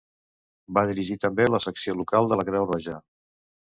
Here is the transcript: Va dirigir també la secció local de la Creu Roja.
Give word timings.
Va 0.77 0.85
dirigir 0.93 1.19
també 1.27 1.47
la 1.53 1.63
secció 1.69 1.97
local 2.03 2.35
de 2.35 2.43
la 2.43 2.51
Creu 2.53 2.71
Roja. 2.77 3.01